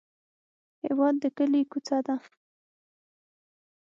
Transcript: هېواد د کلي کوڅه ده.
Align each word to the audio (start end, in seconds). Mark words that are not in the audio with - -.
هېواد 0.85 1.15
د 1.21 1.25
کلي 1.37 1.61
کوڅه 1.71 1.97
ده. 2.05 2.15